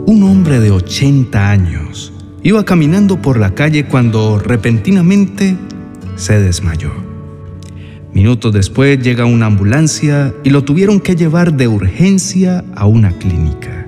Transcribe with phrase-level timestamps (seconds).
[0.05, 5.57] Un hombre de 80 años iba caminando por la calle cuando repentinamente
[6.17, 6.91] se desmayó.
[8.13, 13.78] Minutos después llega una ambulancia y lo tuvieron que llevar de urgencia a una clínica.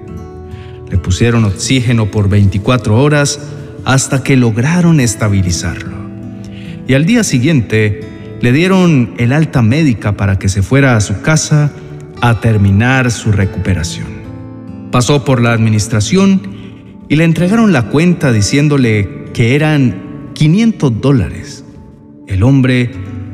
[0.92, 3.40] Le pusieron oxígeno por 24 horas
[3.86, 5.96] hasta que lograron estabilizarlo.
[6.88, 8.02] Y al día siguiente
[8.42, 11.72] le dieron el alta médica para que se fuera a su casa
[12.22, 14.08] a terminar su recuperación.
[14.92, 16.42] Pasó por la administración
[17.08, 21.64] y le entregaron la cuenta diciéndole que eran 500 dólares.
[22.28, 22.92] El hombre,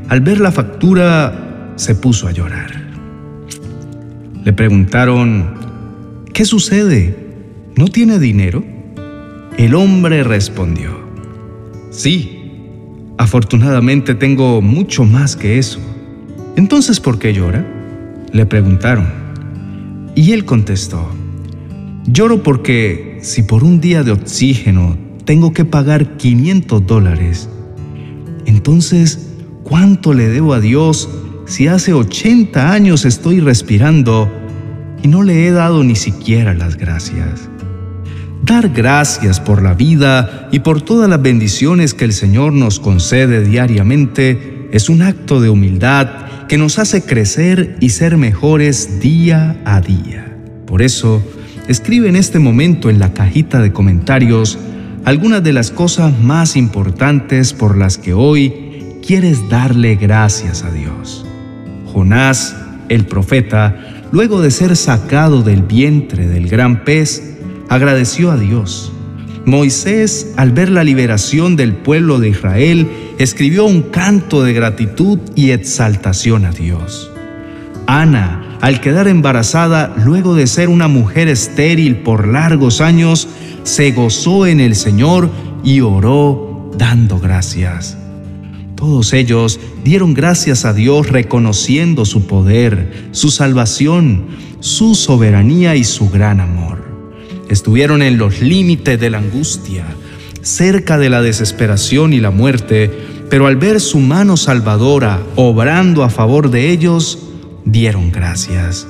[0.09, 2.71] al ver la factura, se puso a llorar.
[4.43, 5.55] Le preguntaron,
[6.33, 7.26] ¿qué sucede?
[7.77, 8.63] ¿No tiene dinero?
[9.55, 10.97] El hombre respondió,
[11.91, 12.51] sí,
[13.19, 15.79] afortunadamente tengo mucho más que eso.
[16.55, 17.63] Entonces, ¿por qué llora?
[18.31, 19.07] Le preguntaron.
[20.15, 21.07] Y él contestó,
[22.07, 27.47] Lloro porque si por un día de oxígeno tengo que pagar 500 dólares,
[28.47, 31.07] entonces, ¿cuánto le debo a Dios
[31.45, 34.31] si hace 80 años estoy respirando
[35.03, 37.51] y no le he dado ni siquiera las gracias?
[38.47, 43.43] Dar gracias por la vida y por todas las bendiciones que el Señor nos concede
[43.43, 49.81] diariamente es un acto de humildad que nos hace crecer y ser mejores día a
[49.81, 50.33] día.
[50.65, 51.21] Por eso,
[51.67, 54.57] escribe en este momento en la cajita de comentarios
[55.03, 58.53] algunas de las cosas más importantes por las que hoy
[59.05, 61.25] quieres darle gracias a Dios.
[61.91, 62.55] Jonás,
[62.87, 67.36] el profeta, luego de ser sacado del vientre del gran pez,
[67.69, 68.91] agradeció a Dios.
[69.45, 75.51] Moisés, al ver la liberación del pueblo de Israel, escribió un canto de gratitud y
[75.51, 77.09] exaltación a Dios.
[77.85, 83.29] Ana, al quedar embarazada luego de ser una mujer estéril por largos años,
[83.63, 85.29] se gozó en el Señor
[85.63, 87.97] y oró dando gracias.
[88.75, 94.27] Todos ellos dieron gracias a Dios reconociendo su poder, su salvación,
[94.59, 96.76] su soberanía y su gran amor.
[97.49, 99.85] Estuvieron en los límites de la angustia,
[100.41, 102.91] cerca de la desesperación y la muerte,
[103.29, 107.19] pero al ver su mano salvadora obrando a favor de ellos,
[107.63, 108.87] dieron gracias.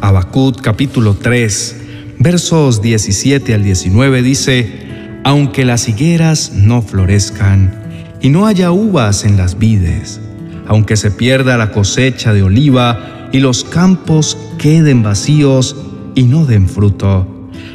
[0.00, 1.76] Habacuc capítulo 3,
[2.18, 9.38] versos 17 al 19 dice: Aunque las higueras no florezcan y no haya uvas en
[9.38, 10.20] las vides,
[10.66, 15.76] aunque se pierda la cosecha de oliva y los campos queden vacíos
[16.14, 17.26] y no den fruto,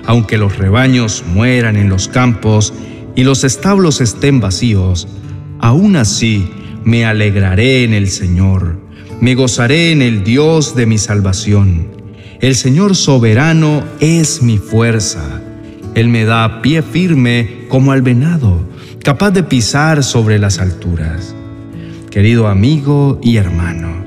[0.05, 2.73] aunque los rebaños mueran en los campos
[3.15, 5.07] y los establos estén vacíos,
[5.59, 6.49] aún así
[6.83, 8.89] me alegraré en el Señor
[9.21, 11.89] me gozaré en el Dios de mi salvación.
[12.39, 15.41] El Señor soberano es mi fuerza.
[15.93, 18.61] Él me da pie firme como al venado,
[19.03, 21.35] capaz de pisar sobre las alturas.
[22.09, 24.05] Querido amigo y hermano,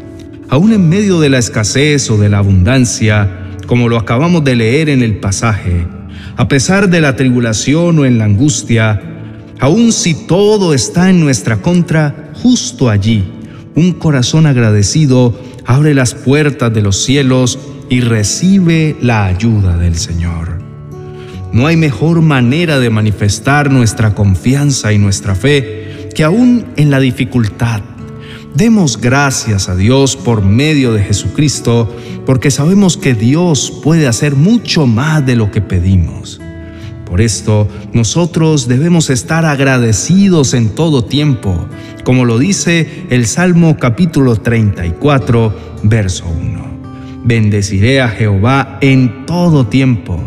[0.48, 3.41] aún en medio de la escasez o de la abundancia,
[3.72, 5.86] como lo acabamos de leer en el pasaje,
[6.36, 9.00] a pesar de la tribulación o en la angustia,
[9.60, 13.24] aun si todo está en nuestra contra, justo allí,
[13.74, 20.58] un corazón agradecido abre las puertas de los cielos y recibe la ayuda del Señor.
[21.54, 27.00] No hay mejor manera de manifestar nuestra confianza y nuestra fe que aún en la
[27.00, 27.80] dificultad.
[28.54, 31.88] Demos gracias a Dios por medio de Jesucristo,
[32.26, 36.38] porque sabemos que Dios puede hacer mucho más de lo que pedimos.
[37.06, 41.66] Por esto, nosotros debemos estar agradecidos en todo tiempo,
[42.04, 47.22] como lo dice el Salmo capítulo 34, verso 1.
[47.24, 50.20] Bendeciré a Jehová en todo tiempo,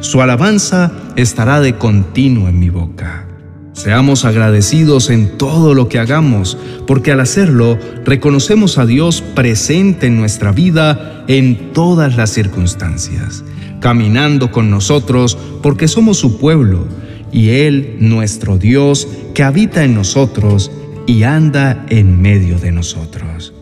[0.00, 3.29] su alabanza estará de continuo en mi boca.
[3.72, 10.16] Seamos agradecidos en todo lo que hagamos, porque al hacerlo reconocemos a Dios presente en
[10.16, 13.44] nuestra vida en todas las circunstancias
[13.80, 16.86] caminando con nosotros porque somos su pueblo
[17.32, 20.70] y Él nuestro Dios que habita en nosotros
[21.06, 23.52] y anda en medio de nosotros.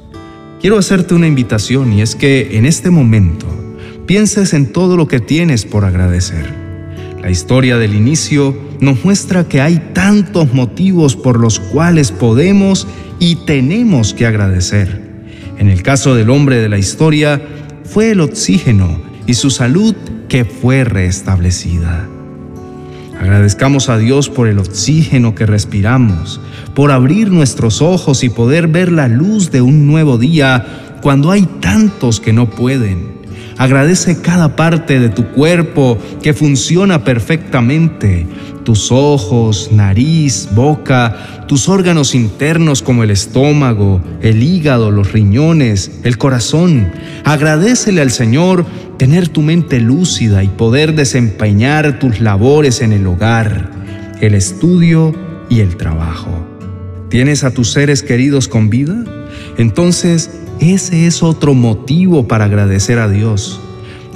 [0.61, 3.47] Quiero hacerte una invitación y es que en este momento
[4.07, 6.53] pienses en todo lo que tienes por agradecer.
[7.23, 12.87] La historia del inicio nos muestra que hay tantos motivos por los cuales podemos
[13.19, 15.03] y tenemos que agradecer.
[15.59, 17.43] En el caso del hombre de la historia,
[17.85, 19.95] fue el oxígeno y su salud
[20.29, 22.07] que fue restablecida.
[23.21, 26.41] Agradezcamos a Dios por el oxígeno que respiramos,
[26.75, 31.47] por abrir nuestros ojos y poder ver la luz de un nuevo día cuando hay
[31.61, 33.18] tantos que no pueden.
[33.59, 38.27] Agradece cada parte de tu cuerpo que funciona perfectamente,
[38.65, 46.19] tus ojos, nariz, boca, tus órganos internos como el estómago, el hígado, los riñones, el
[46.19, 46.93] corazón.
[47.25, 48.65] Agradecele al Señor
[48.97, 53.71] tener tu mente lúcida y poder desempeñar tus labores en el hogar,
[54.21, 55.15] el estudio
[55.49, 56.47] y el trabajo.
[57.09, 59.03] ¿Tienes a tus seres queridos con vida?
[59.57, 63.61] Entonces, ese es otro motivo para agradecer a Dios.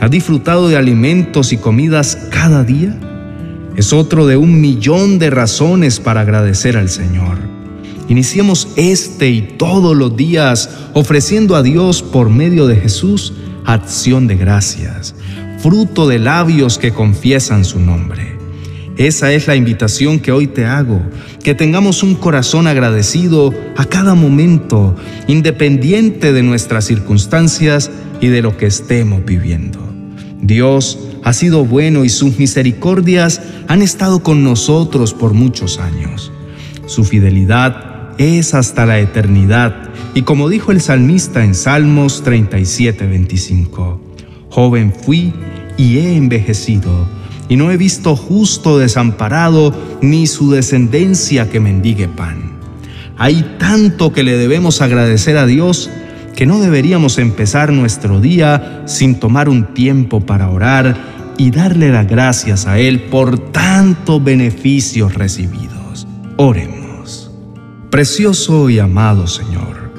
[0.01, 2.99] ¿Has disfrutado de alimentos y comidas cada día?
[3.77, 7.39] Es otro de un millón de razones para agradecer al Señor.
[8.09, 13.33] Iniciemos este y todos los días ofreciendo a Dios por medio de Jesús
[13.65, 15.15] acción de gracias,
[15.59, 18.32] fruto de labios que confiesan su nombre.
[18.99, 21.01] Esa es la invitación que hoy te hago,
[21.43, 24.95] que tengamos un corazón agradecido a cada momento,
[25.27, 27.91] independiente de nuestras circunstancias
[28.21, 29.81] y de lo que estemos viviendo.
[30.43, 36.31] Dios ha sido bueno y sus misericordias han estado con nosotros por muchos años.
[36.87, 44.01] Su fidelidad es hasta la eternidad y como dijo el salmista en Salmos 37, 25,
[44.51, 45.33] joven fui
[45.79, 47.09] y he envejecido
[47.53, 52.53] y no he visto justo desamparado ni su descendencia que mendigue pan.
[53.19, 55.91] Hay tanto que le debemos agradecer a Dios
[56.35, 60.97] que no deberíamos empezar nuestro día sin tomar un tiempo para orar
[61.37, 66.07] y darle las gracias a Él por tantos beneficios recibidos.
[66.39, 67.31] Oremos.
[67.91, 69.93] Precioso y amado Señor,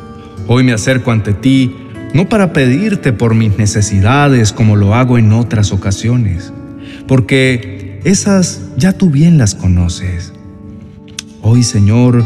[0.48, 1.72] hoy me acerco ante ti
[2.16, 6.52] no para pedirte por mis necesidades como lo hago en otras ocasiones,
[7.08, 10.34] porque esas ya tú bien las conoces.
[11.42, 12.26] Hoy, Señor,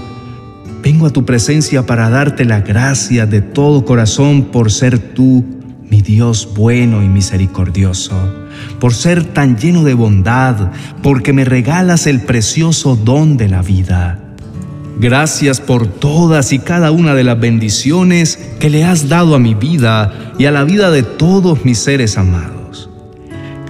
[0.83, 5.43] vengo a tu presencia para darte la gracia de todo corazón por ser tú,
[5.89, 8.15] mi Dios bueno y misericordioso,
[8.79, 10.71] por ser tan lleno de bondad,
[11.01, 14.19] porque me regalas el precioso don de la vida.
[14.99, 19.53] Gracias por todas y cada una de las bendiciones que le has dado a mi
[19.53, 22.56] vida y a la vida de todos mis seres amados.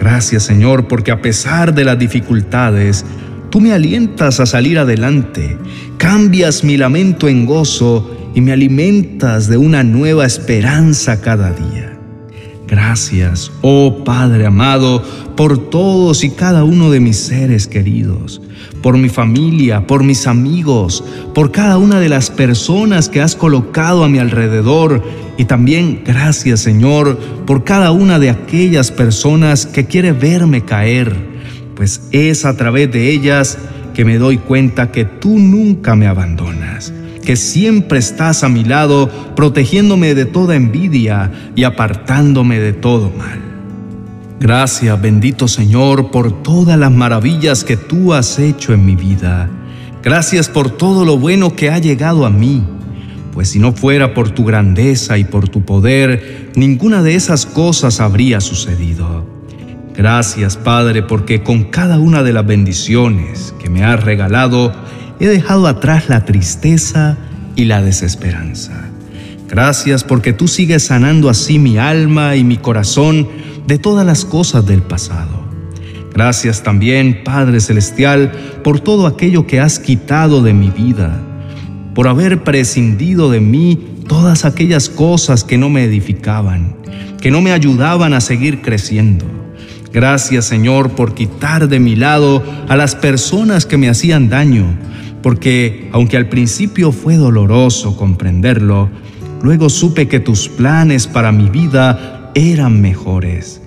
[0.10, 3.04] Gracias Señor porque a pesar de las dificultades,
[3.50, 5.58] tú me alientas a salir adelante,
[5.98, 12.00] cambias mi lamento en gozo y me alimentas de una nueva esperanza cada día.
[12.70, 15.04] Gracias, oh Padre amado,
[15.36, 18.42] por todos y cada uno de mis seres queridos,
[18.82, 21.04] por mi familia, por mis amigos,
[21.36, 25.04] por cada una de las personas que has colocado a mi alrededor
[25.38, 31.16] y también gracias Señor por cada una de aquellas personas que quiere verme caer,
[31.76, 33.58] pues es a través de ellas
[33.94, 36.94] que me doy cuenta que tú nunca me abandonas
[37.28, 43.42] que siempre estás a mi lado, protegiéndome de toda envidia y apartándome de todo mal.
[44.40, 49.50] Gracias, bendito Señor, por todas las maravillas que tú has hecho en mi vida.
[50.02, 52.64] Gracias por todo lo bueno que ha llegado a mí,
[53.38, 58.00] pues si no fuera por tu grandeza y por tu poder, ninguna de esas cosas
[58.00, 59.28] habría sucedido.
[59.96, 64.74] Gracias, Padre, porque con cada una de las bendiciones que me has regalado,
[65.20, 67.16] he dejado atrás la tristeza
[67.56, 68.90] y la desesperanza.
[69.48, 73.28] Gracias porque tú sigues sanando así mi alma y mi corazón
[73.68, 75.46] de todas las cosas del pasado.
[76.12, 78.32] Gracias también, Padre Celestial,
[78.64, 81.22] por todo aquello que has quitado de mi vida,
[81.98, 86.76] por haber prescindido de mí todas aquellas cosas que no me edificaban,
[87.20, 89.26] que no me ayudaban a seguir creciendo.
[89.92, 94.78] Gracias, Señor, por quitar de mi lado a las personas que me hacían daño,
[95.24, 98.92] porque aunque al principio fue doloroso comprenderlo,
[99.42, 103.60] luego supe que tus planes para mi vida eran mejores.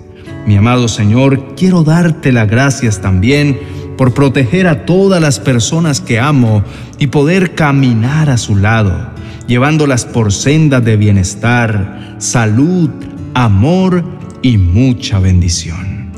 [0.47, 3.59] Mi amado Señor, quiero darte las gracias también
[3.97, 6.63] por proteger a todas las personas que amo
[6.99, 9.11] y poder caminar a su lado,
[9.47, 12.89] llevándolas por sendas de bienestar, salud,
[13.33, 14.03] amor
[14.41, 16.11] y mucha bendición.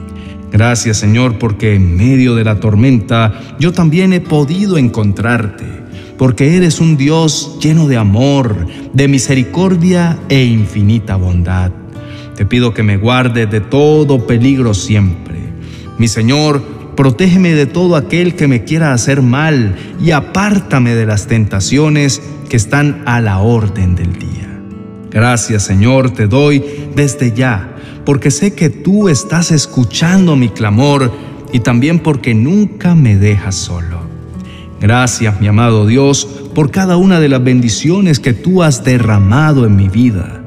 [0.52, 5.66] Gracias Señor porque en medio de la tormenta yo también he podido encontrarte,
[6.18, 11.72] porque eres un Dios lleno de amor, de misericordia e infinita bondad.
[12.36, 15.40] Te pido que me guardes de todo peligro siempre.
[15.98, 16.64] Mi Señor,
[16.96, 22.58] protégeme de todo aquel que me quiera hacer mal y apártame de las tentaciones que
[22.58, 24.60] están a la orden del día.
[25.12, 26.64] Gracias Señor te doy
[26.96, 31.12] desde ya porque sé que tú estás escuchando mi clamor
[31.52, 34.02] y también porque nunca me dejas solo.
[34.82, 39.78] Gracias, mi amado Dios, por cada una de las bendiciones que tú has derramado en
[39.78, 40.44] mi vida,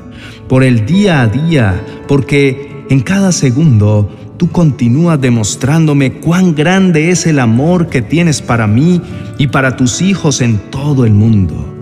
[0.48, 7.26] por el día a día, porque en cada segundo tú continúas demostrándome cuán grande es
[7.26, 9.00] el amor que tienes para mí
[9.38, 11.72] y para tus hijos en todo el mundo.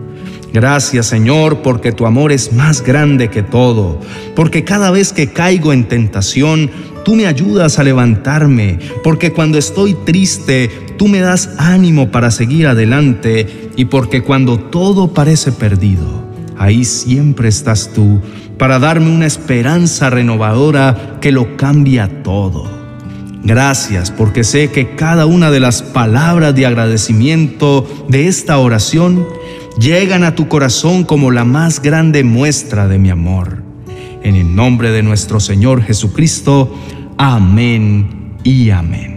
[0.53, 4.01] Gracias Señor porque tu amor es más grande que todo,
[4.37, 6.71] porque cada vez que caigo en tentación,
[7.05, 12.69] tú me ayudas a levantarme, porque cuando estoy triste, tú me das ánimo para seguir
[12.69, 16.25] adelante, y porque cuando todo parece perdido,
[16.57, 18.21] ahí siempre estás tú
[18.59, 22.69] para darme una esperanza renovadora que lo cambia todo.
[23.45, 29.27] Gracias porque sé que cada una de las palabras de agradecimiento de esta oración
[29.79, 33.63] llegan a tu corazón como la más grande muestra de mi amor.
[34.23, 36.75] En el nombre de nuestro Señor Jesucristo,
[37.19, 39.15] amén y amén.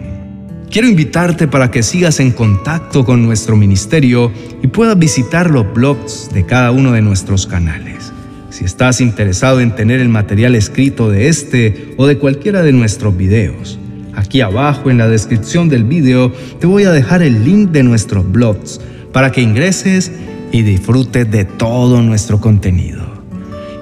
[0.69, 6.29] Quiero invitarte para que sigas en contacto con nuestro ministerio y puedas visitar los blogs
[6.33, 8.11] de cada uno de nuestros canales.
[8.57, 13.15] Si estás interesado en tener el material escrito de este o de cualquiera de nuestros
[13.15, 13.77] videos,
[14.15, 18.27] aquí abajo en la descripción del video te voy a dejar el link de nuestros
[18.31, 18.81] blogs
[19.13, 20.11] para que ingreses
[20.51, 23.05] y disfrutes de todo nuestro contenido.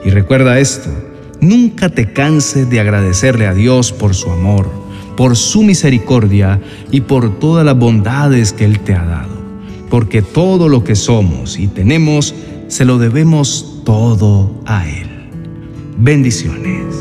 [0.03, 0.89] Y recuerda esto,
[1.39, 4.70] nunca te canses de agradecerle a Dios por su amor,
[5.15, 6.60] por su misericordia
[6.91, 9.41] y por todas las bondades que Él te ha dado,
[9.89, 12.36] porque todo lo que somos y tenemos
[12.67, 15.10] se lo debemos todo a Él.
[15.98, 16.95] Bendiciones.